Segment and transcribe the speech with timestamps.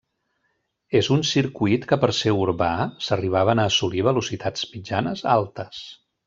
[0.99, 2.71] És un circuit que per ser urbà,
[3.09, 5.85] s'arribaven a assolir velocitats mitjanes altes.